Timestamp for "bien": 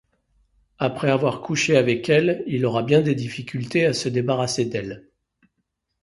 2.81-3.01